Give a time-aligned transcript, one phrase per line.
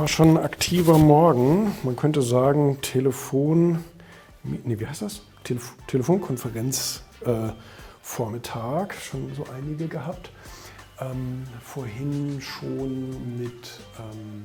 [0.00, 1.76] war schon ein aktiver Morgen.
[1.82, 3.84] Man könnte sagen, Telefon,
[4.42, 5.20] nee, wie heißt das?
[5.44, 7.50] Telef Telefonkonferenz äh,
[8.98, 10.32] schon so einige gehabt.
[11.00, 14.44] Ähm, vorhin schon mit, ähm,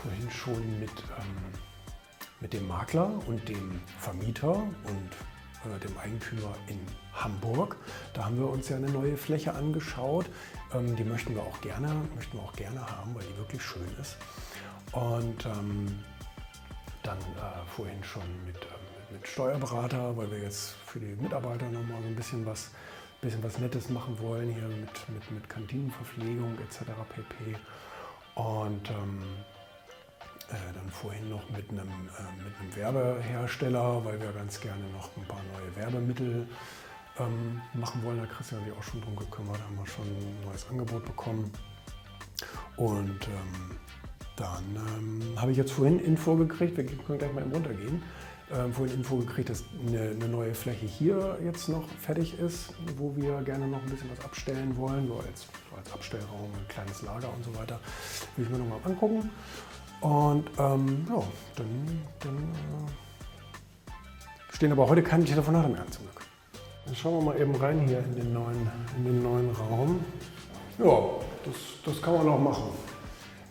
[0.00, 1.58] vorhin schon mit, ähm,
[2.40, 5.10] mit dem Makler und dem Vermieter und
[5.64, 6.78] äh, dem Eigentümer in
[7.12, 7.76] Hamburg.
[8.14, 10.26] Da haben wir uns ja eine neue Fläche angeschaut.
[10.74, 13.88] Ähm, die möchten wir auch gerne, möchten wir auch gerne haben, weil die wirklich schön
[14.00, 14.16] ist.
[14.92, 16.04] Und ähm,
[17.02, 22.00] dann äh, vorhin schon mit, ähm, mit Steuerberater, weil wir jetzt für die Mitarbeiter nochmal
[22.02, 22.70] so ein bisschen was,
[23.20, 26.90] bisschen was Nettes machen wollen, hier mit, mit, mit Kantinenverpflegung etc.
[27.14, 27.56] pp.
[28.34, 29.51] Und ähm, äh,
[30.74, 35.24] dann vorhin noch mit einem, äh, mit einem Werbehersteller, weil wir ganz gerne noch ein
[35.24, 36.46] paar neue Werbemittel
[37.18, 38.18] ähm, machen wollen.
[38.18, 41.50] Da Christian sich auch schon drum gekümmert, haben wir schon ein neues Angebot bekommen.
[42.76, 43.78] Und ähm,
[44.36, 48.02] dann ähm, habe ich jetzt vorhin Info gekriegt, wir können gleich mal runtergehen,
[48.50, 53.14] ähm, vorhin Info gekriegt, dass eine, eine, neue Fläche hier jetzt noch fertig ist, wo
[53.14, 57.02] wir gerne noch ein bisschen was abstellen wollen, so als, so als Abstellraum, ein kleines
[57.02, 57.78] Lager und so weiter.
[58.36, 59.30] Will ich mir nochmal angucken.
[60.02, 61.22] Und ähm, ja,
[61.56, 63.92] dann, dann äh,
[64.52, 66.26] stehen aber heute keine Telefonate mehr an zum Glück.
[66.84, 70.04] Dann schauen wir mal eben rein hier in den neuen, in den neuen Raum.
[70.78, 70.98] Ja,
[71.44, 72.64] das, das kann man auch machen.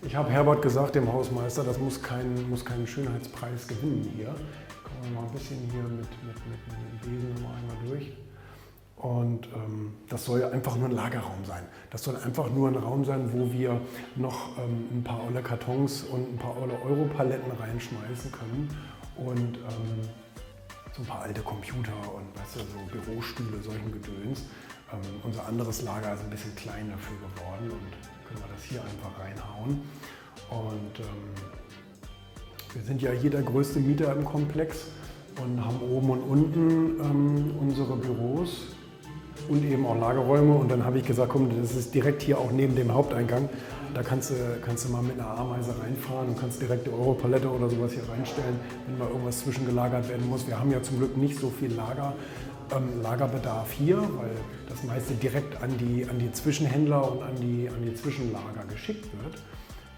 [0.02, 4.36] Ich habe Herbert gesagt, dem Hausmeister, das muss, kein, muss keinen Schönheitspreis gewinnen hier.
[4.84, 8.12] Kommen wir mal ein bisschen hier mit, mit, mit, mit dem Besen mal einmal durch.
[9.02, 11.64] Und ähm, das soll einfach nur ein Lagerraum sein.
[11.90, 13.82] Das soll einfach nur ein Raum sein, wo wir
[14.16, 18.70] noch ähm, ein paar olle Kartons und ein paar olle Europaletten reinschmeißen können.
[19.18, 20.08] Und ähm,
[20.94, 24.46] so ein paar alte Computer und weißt du, so Bürostühle, solchen Gedöns.
[24.94, 28.82] Ähm, unser anderes Lager ist ein bisschen klein dafür geworden und können wir das hier
[28.84, 29.82] einfach reinhauen.
[30.52, 31.32] Und ähm,
[32.74, 34.92] wir sind ja hier der größte Mieter im Komplex
[35.42, 38.76] und haben oben und unten ähm, unsere Büros
[39.50, 40.56] und eben auch Lagerräume.
[40.56, 43.50] Und dann habe ich gesagt, komm, das ist direkt hier auch neben dem Haupteingang.
[43.94, 47.50] Da kannst du, kannst du mal mit einer Ameise reinfahren und kannst direkt die Europalette
[47.50, 50.48] oder sowas hier reinstellen, wenn mal irgendwas zwischengelagert werden muss.
[50.48, 52.14] Wir haben ja zum Glück nicht so viel Lager,
[52.74, 54.32] ähm, Lagerbedarf hier, weil
[54.70, 59.06] das meiste direkt an die, an die Zwischenhändler und an die, an die Zwischenlager geschickt
[59.22, 59.36] wird.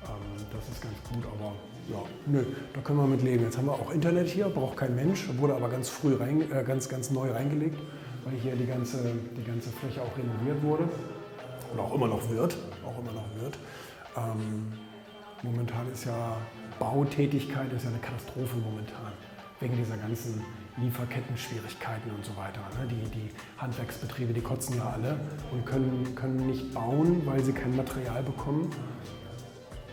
[0.06, 1.54] Ähm, das ist ganz gut, aber
[1.92, 3.44] ja, nö, da können wir mit leben.
[3.44, 6.64] Jetzt haben wir auch Internet hier, braucht kein Mensch, wurde aber ganz früh rein, äh,
[6.64, 7.78] ganz, ganz neu reingelegt
[8.26, 8.98] weil hier die ganze,
[9.38, 10.90] die ganze Fläche auch renoviert wurde
[11.72, 12.56] und auch immer noch wird.
[12.86, 13.58] Auch immer noch wird.
[14.16, 14.72] Ähm,
[15.42, 16.38] momentan ist ja
[16.80, 19.12] Bautätigkeit ist ja eine Katastrophe momentan,
[19.60, 20.44] wegen dieser ganzen
[20.78, 22.62] Lieferketten-Schwierigkeiten und so weiter.
[22.80, 22.88] Ne?
[22.90, 25.20] Die, die Handwerksbetriebe, die kotzen ja alle
[25.52, 28.70] und können, können nicht bauen, weil sie kein Material bekommen.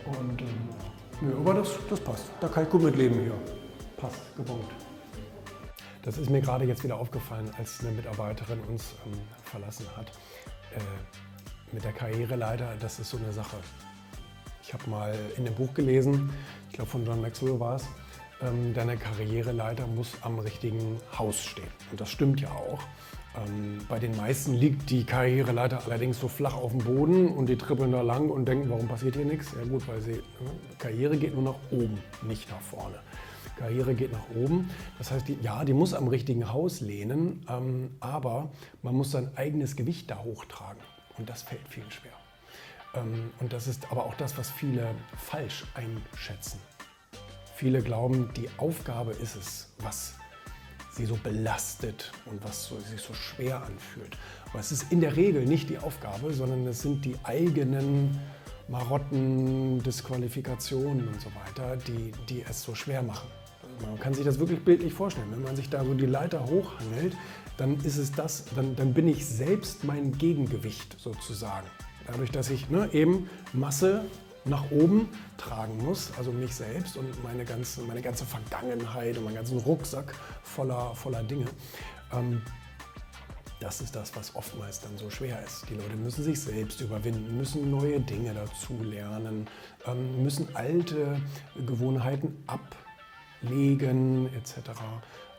[0.05, 2.25] Und ähm, aber das, das passt.
[2.39, 3.35] Da kann ich gut mit leben hier.
[3.97, 4.65] Passt, gebaut.
[6.03, 10.07] Das ist mir gerade jetzt wieder aufgefallen, als eine Mitarbeiterin uns ähm, verlassen hat.
[10.75, 10.79] Äh,
[11.73, 13.57] mit der Karriereleiter, das ist so eine Sache.
[14.63, 16.31] Ich habe mal in dem Buch gelesen,
[16.69, 17.85] ich glaube von John Maxwell war es,
[18.41, 21.67] ähm, deine Karriereleiter muss am richtigen Haus stehen.
[21.91, 22.79] Und das stimmt ja auch.
[23.35, 27.57] Ähm, bei den meisten liegt die Karriereleiter allerdings so flach auf dem Boden und die
[27.57, 29.53] trippeln da lang und denken, warum passiert hier nichts?
[29.57, 32.99] Ja gut, weil sie, ne, Karriere geht nur nach oben, nicht nach vorne.
[33.61, 34.69] Karriere geht nach oben.
[34.97, 38.51] Das heißt, die, ja, die muss am richtigen Haus lehnen, ähm, aber
[38.81, 40.81] man muss sein eigenes Gewicht da hochtragen.
[41.17, 42.11] Und das fällt vielen schwer.
[42.95, 46.59] Ähm, und das ist aber auch das, was viele falsch einschätzen.
[47.55, 50.15] Viele glauben, die Aufgabe ist es, was
[50.93, 54.17] sie so belastet und was so, sich so schwer anfühlt.
[54.49, 58.19] Aber es ist in der Regel nicht die Aufgabe, sondern es sind die eigenen
[58.67, 63.29] Marotten, Disqualifikationen und so weiter, die, die es so schwer machen.
[63.81, 65.27] Man kann sich das wirklich bildlich vorstellen.
[65.31, 67.15] Wenn man sich da so die Leiter hochhangelt,
[67.57, 71.67] dann ist es das, dann, dann bin ich selbst mein Gegengewicht sozusagen.
[72.07, 74.05] Dadurch, dass ich ne, eben Masse
[74.45, 79.35] nach oben tragen muss, also mich selbst und meine ganze, meine ganze Vergangenheit und meinen
[79.35, 81.45] ganzen Rucksack voller, voller Dinge.
[82.11, 82.41] Ähm,
[83.59, 85.69] das ist das, was oftmals dann so schwer ist.
[85.69, 89.47] Die Leute müssen sich selbst überwinden, müssen neue Dinge dazu lernen,
[89.85, 91.21] ähm, müssen alte
[91.67, 92.75] Gewohnheiten ab
[93.41, 94.71] legen etc.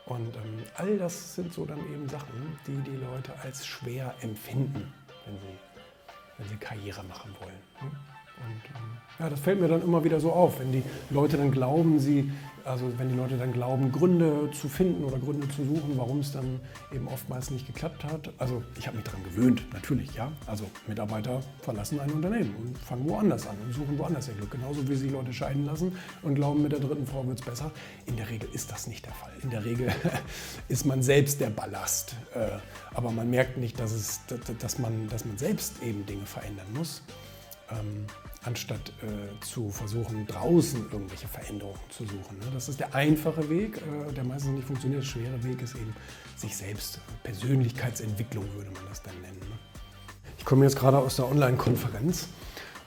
[0.05, 4.93] Und ähm, all das sind so dann eben Sachen, die die Leute als schwer empfinden,
[5.25, 5.57] wenn sie,
[6.37, 7.91] wenn sie Karriere machen wollen.
[8.45, 11.51] Und, ähm, ja, das fällt mir dann immer wieder so auf, wenn die Leute dann
[11.51, 12.31] glauben, sie
[12.65, 16.31] also wenn die Leute dann glauben, Gründe zu finden oder Gründe zu suchen, warum es
[16.31, 16.61] dann
[16.93, 18.31] eben oftmals nicht geklappt hat.
[18.37, 20.31] Also ich habe mich daran gewöhnt, natürlich, ja.
[20.47, 24.51] Also Mitarbeiter verlassen ein Unternehmen und fangen woanders an und suchen woanders ihr Glück.
[24.51, 27.71] Genauso wie sich Leute scheiden lassen und glauben, mit der dritten Frau wird es besser.
[28.05, 29.33] In der Regel ist das nicht der Fall.
[29.41, 29.91] In der Regel
[30.69, 32.15] ist man selbst der Ballast.
[32.33, 32.47] Äh,
[32.93, 34.21] aber man merkt nicht, dass, es,
[34.59, 37.01] dass, man, dass man selbst eben Dinge verändern muss.
[37.79, 38.05] Ähm,
[38.45, 42.37] anstatt äh, zu versuchen, draußen irgendwelche Veränderungen zu suchen.
[42.39, 42.45] Ne?
[42.53, 45.01] Das ist der einfache Weg, äh, der meistens nicht funktioniert.
[45.01, 45.95] Der schwere Weg ist eben
[46.35, 49.39] sich selbst, Persönlichkeitsentwicklung würde man das dann nennen.
[49.39, 49.57] Ne?
[50.37, 52.27] Ich komme jetzt gerade aus der Online-Konferenz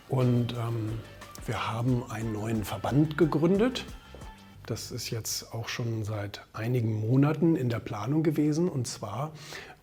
[0.08, 0.98] und ähm,
[1.46, 3.84] wir haben einen neuen Verband gegründet.
[4.66, 9.32] Das ist jetzt auch schon seit einigen Monaten in der Planung gewesen und zwar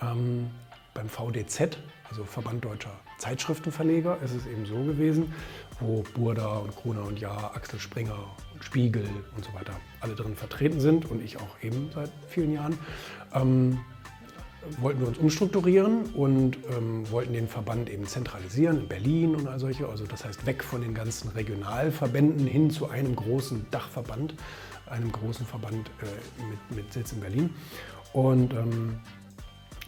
[0.02, 0.52] ähm,
[0.94, 1.78] beim VDZ,
[2.10, 5.34] also Verband Deutscher Zeitschriftenverleger, ist es eben so gewesen,
[5.80, 8.18] wo Burda und Gruner und Jahr, Axel Springer
[8.54, 12.54] und Spiegel und so weiter alle drin vertreten sind und ich auch eben seit vielen
[12.54, 12.78] Jahren,
[13.34, 13.80] ähm,
[14.80, 19.60] wollten wir uns umstrukturieren und ähm, wollten den Verband eben zentralisieren in Berlin und all
[19.60, 19.88] solche.
[19.88, 24.36] Also das heißt weg von den ganzen Regionalverbänden hin zu einem großen Dachverband,
[24.86, 27.50] einem großen Verband äh, mit, mit, Sitz in Berlin.
[28.14, 29.00] Und ähm,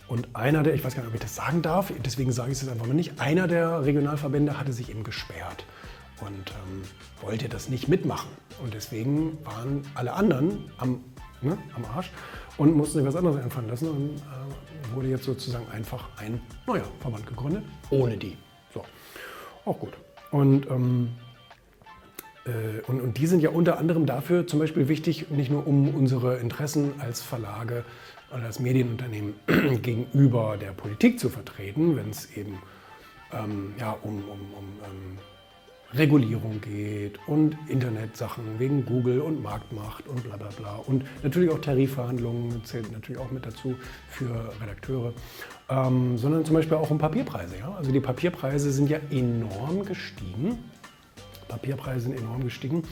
[0.08, 2.58] und einer der, ich weiß gar nicht, ob ich das sagen darf, deswegen sage ich
[2.58, 5.66] es jetzt einfach mal nicht, einer der Regionalverbände hatte sich eben gesperrt
[6.22, 6.82] und ähm,
[7.22, 8.30] wollte das nicht mitmachen.
[8.64, 11.04] Und deswegen waren alle anderen am,
[11.42, 12.12] ne, am Arsch
[12.58, 16.86] und mussten sich was anderes einfallen lassen und äh, wurde jetzt sozusagen einfach ein neuer
[17.00, 18.38] Verband gegründet, ohne die.
[18.74, 18.84] So,
[19.66, 19.94] auch gut.
[20.32, 21.10] Und, ähm,
[22.46, 25.94] äh, und, und die sind ja unter anderem dafür zum Beispiel wichtig, nicht nur um
[25.94, 27.84] unsere Interessen als Verlage
[28.44, 29.36] als Medienunternehmen
[29.82, 32.60] gegenüber der Politik zu vertreten, wenn es eben
[33.32, 35.18] ähm, ja, um, um, um ähm,
[35.94, 40.76] Regulierung geht und Internetsachen wegen Google und Marktmacht und bla bla bla.
[40.76, 43.76] Und natürlich auch Tarifverhandlungen zählt natürlich auch mit dazu
[44.10, 45.14] für Redakteure,
[45.70, 47.58] ähm, sondern zum Beispiel auch um Papierpreise.
[47.58, 47.74] Ja?
[47.76, 50.58] Also die Papierpreise sind ja enorm gestiegen.
[51.48, 52.84] Papierpreise sind enorm gestiegen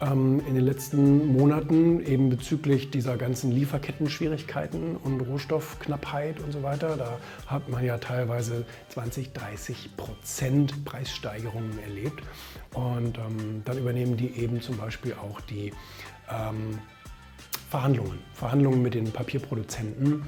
[0.00, 6.96] ähm, in den letzten Monaten eben bezüglich dieser ganzen Lieferketten-Schwierigkeiten und Rohstoffknappheit und so weiter.
[6.96, 12.22] Da hat man ja teilweise 20, 30 Prozent Preissteigerungen erlebt.
[12.74, 15.72] Und ähm, dann übernehmen die eben zum Beispiel auch die
[16.30, 16.78] ähm,
[17.68, 20.24] Verhandlungen, Verhandlungen mit den Papierproduzenten,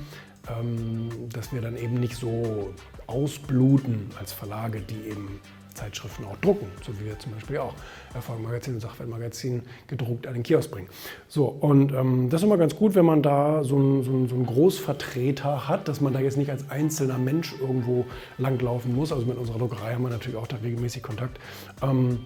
[0.48, 2.74] ähm, dass wir dann eben nicht so
[3.06, 5.40] ausbluten als Verlage, die eben
[5.74, 7.74] Zeitschriften auch drucken, so wie wir zum Beispiel auch
[8.14, 10.88] Erfolgmagazin und Sachwertmagazin gedruckt an den Kiosk bringen.
[11.28, 14.34] So, und ähm, das ist immer ganz gut, wenn man da so einen, so, so
[14.34, 18.06] einen Großvertreter hat, dass man da jetzt nicht als einzelner Mensch irgendwo
[18.38, 19.12] langlaufen muss.
[19.12, 21.38] Also mit unserer Druckerei haben wir natürlich auch da regelmäßig Kontakt.
[21.82, 22.20] Ähm,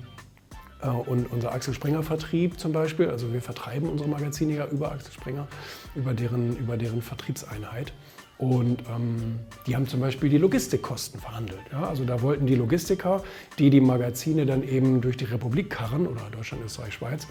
[0.82, 4.92] äh, und unser Axel Springer Vertrieb zum Beispiel, also wir vertreiben unsere Magazine ja über
[4.92, 5.46] Axel Springer,
[5.94, 7.92] über deren, über deren Vertriebseinheit.
[8.38, 11.62] Und ähm, die haben zum Beispiel die Logistikkosten verhandelt.
[11.72, 11.88] Ja?
[11.88, 13.22] Also da wollten die Logistiker,
[13.58, 17.26] die die Magazine dann eben durch die Republik karren, oder Deutschland, Österreich, Schweiz,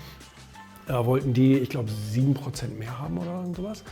[0.88, 3.84] äh, wollten die, ich glaube, 7% mehr haben oder sowas.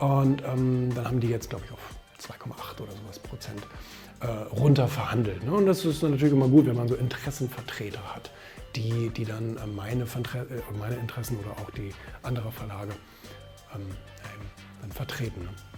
[0.00, 3.62] Und ähm, dann haben die jetzt, glaube ich, auf 2,8 oder sowas Prozent
[4.20, 5.44] äh, runter verhandelt.
[5.44, 5.52] Ne?
[5.52, 8.30] Und das ist natürlich immer gut, wenn man so Interessenvertreter hat,
[8.74, 11.92] die, die dann äh, meine, äh, meine Interessen oder auch die
[12.22, 12.92] anderer Verlage
[13.74, 13.86] ähm,
[14.80, 15.42] dann vertreten.
[15.42, 15.71] Ne?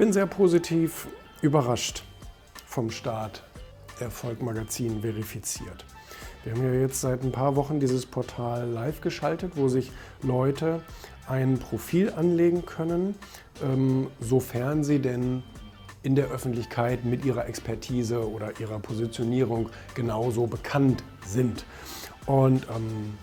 [0.00, 1.08] Bin sehr positiv
[1.42, 2.04] überrascht
[2.64, 3.44] vom Start
[3.98, 5.84] Erfolg Magazin verifiziert.
[6.42, 9.92] Wir haben ja jetzt seit ein paar Wochen dieses Portal live geschaltet, wo sich
[10.22, 10.80] Leute
[11.28, 13.14] ein Profil anlegen können,
[13.62, 15.42] ähm, sofern sie denn
[16.02, 21.66] in der Öffentlichkeit mit ihrer Expertise oder ihrer Positionierung genauso bekannt sind.
[22.24, 23.18] Und ähm,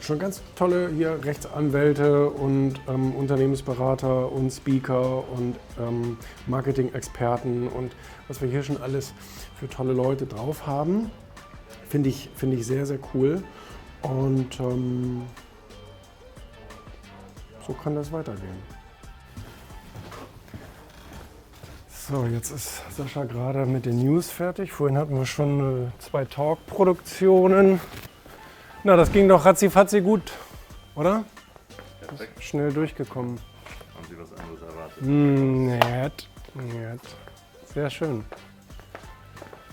[0.00, 6.16] schon ganz tolle hier Rechtsanwälte und ähm, Unternehmensberater und Speaker und ähm,
[6.46, 7.92] Marketing-Experten und
[8.28, 9.12] was wir hier schon alles
[9.58, 11.10] für tolle Leute drauf haben.
[11.88, 13.42] Finde ich, find ich sehr, sehr cool.
[14.02, 15.22] Und ähm,
[17.66, 18.78] so kann das weitergehen.
[21.88, 24.72] So, jetzt ist Sascha gerade mit den News fertig.
[24.72, 27.80] Vorhin hatten wir schon äh, zwei Talk-Produktionen.
[28.84, 30.32] Na, das ging doch ratzi-fatzi gut,
[30.94, 31.24] oder?
[32.00, 32.42] Perfekt.
[32.42, 33.32] Schnell durchgekommen.
[33.32, 35.02] Und Sie was anderes erwartet.
[35.02, 37.00] Mm, nett, nett.
[37.74, 38.24] Sehr schön.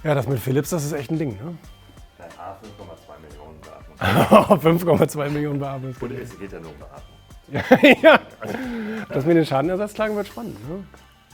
[0.04, 1.58] Ja, das mit Philips, das ist echt ein Ding, ne?
[2.18, 5.00] Nein, A, 5,2 Millionen Beatmung.
[5.08, 5.96] 5,2 Millionen Beatmung.
[6.00, 7.16] Und es geht ja nur um Beatmung.
[8.02, 8.20] ja,
[9.10, 10.84] das mit den Schadenersatzklagen wird spannend, ne?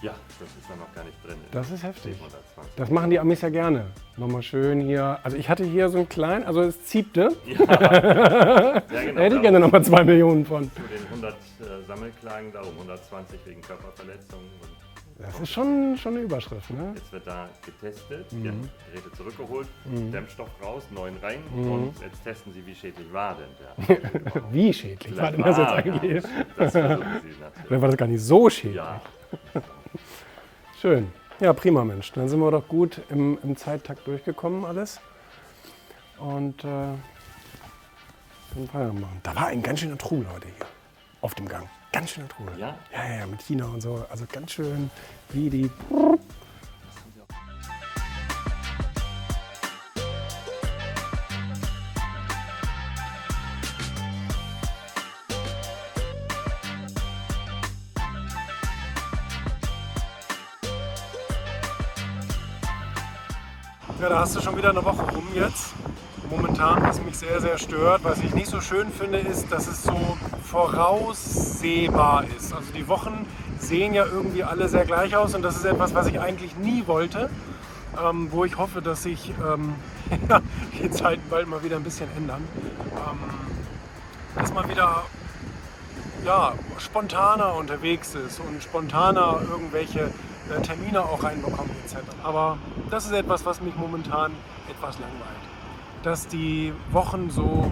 [0.01, 1.37] Ja, das ist ja noch gar nicht drin.
[1.51, 2.15] Das ist heftig.
[2.15, 2.75] 720.
[2.75, 3.85] Das machen die Amis ja gerne.
[4.21, 5.17] Nochmal schön hier.
[5.23, 7.29] Also ich hatte hier so einen kleinen, also es ziepte.
[7.47, 9.15] Ja, ja genau.
[9.15, 10.71] Da hätte ich gerne nochmal 2 Millionen von.
[10.71, 14.45] Zu den 100 äh, Sammelklagen darum, 120 wegen Körperverletzungen.
[14.61, 16.91] Und Das ist schon, schon eine Überschrift, ne?
[16.95, 18.43] jetzt wird da getestet, Mhm.
[18.43, 21.71] die Geräte zurückgeholt, Dämmstoff raus, neuen rein Mhm.
[21.71, 24.43] und jetzt testen sie, wie schädlich war denn der.
[24.51, 26.23] Wie schädlich war Vielleicht denn das jetzt eigentlich?
[26.57, 27.71] Das versuchen sie natürlich.
[27.71, 28.75] Oder war das gar nicht so schädlich?
[28.75, 29.01] Ja,
[30.79, 31.11] Schön.
[31.41, 32.11] Ja, prima Mensch.
[32.11, 34.99] Dann sind wir doch gut im, im Zeittakt durchgekommen alles.
[36.19, 36.93] Und äh,
[38.53, 39.19] können Feierabend machen.
[39.23, 40.67] Da war ein ganz schöner Trubel heute hier.
[41.19, 41.67] Auf dem Gang.
[41.91, 42.53] Ganz schöner Trubel.
[42.59, 44.05] Ja, ja, ja, mit China und so.
[44.11, 44.91] Also ganz schön
[45.29, 45.71] wie die.
[64.01, 65.75] Ja, da hast du schon wieder eine Woche rum jetzt.
[66.27, 69.83] Momentan, was mich sehr, sehr stört, was ich nicht so schön finde, ist, dass es
[69.83, 72.51] so voraussehbar ist.
[72.51, 73.27] Also die Wochen
[73.59, 76.87] sehen ja irgendwie alle sehr gleich aus und das ist etwas, was ich eigentlich nie
[76.87, 77.29] wollte.
[78.03, 79.75] Ähm, wo ich hoffe, dass sich ähm,
[80.81, 82.41] die Zeiten bald mal wieder ein bisschen ändern.
[82.95, 83.19] Ähm,
[84.35, 85.03] dass man wieder
[86.25, 90.09] ja, spontaner unterwegs ist und spontaner irgendwelche
[90.49, 91.97] äh, Termine auch reinbekommt etc.
[92.23, 92.57] Aber
[92.89, 94.33] das ist etwas, was mich momentan
[94.69, 95.41] etwas langweilt.
[96.03, 97.69] Dass die Wochen so,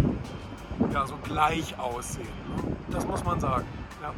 [0.93, 2.27] ja, so gleich aussehen.
[2.55, 2.75] ne?
[2.91, 3.65] Das muss man sagen.
[4.01, 4.13] Ja.